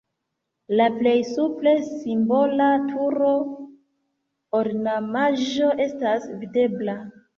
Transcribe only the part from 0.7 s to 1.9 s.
La plej supre